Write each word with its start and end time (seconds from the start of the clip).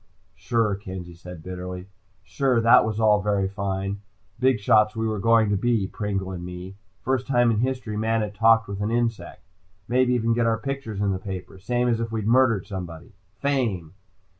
"Sure," 0.33 0.73
Kenzie 0.73 1.13
said 1.13 1.43
bitterly. 1.43 1.85
"Sure 2.23 2.59
that 2.59 2.83
was 2.83 2.99
all 2.99 3.21
very 3.21 3.47
fine. 3.47 4.01
Big 4.39 4.59
shots, 4.59 4.95
we 4.95 5.07
were 5.07 5.19
going 5.19 5.51
to 5.51 5.55
be, 5.55 5.85
Pringle 5.85 6.31
and 6.31 6.43
me. 6.43 6.73
First 7.03 7.27
time 7.27 7.51
in 7.51 7.59
history 7.59 7.95
man 7.95 8.21
had 8.21 8.33
talked 8.33 8.67
with 8.67 8.81
an 8.81 8.89
insect. 8.89 9.43
Maybe 9.87 10.13
even 10.15 10.33
get 10.33 10.47
our 10.47 10.57
pictures 10.57 11.01
in 11.01 11.11
the 11.11 11.19
paper, 11.19 11.59
same 11.59 11.87
as 11.87 11.99
if 11.99 12.11
we'd 12.11 12.25
murdered 12.25 12.65
somebody. 12.65 13.11
Fame!" 13.41 13.93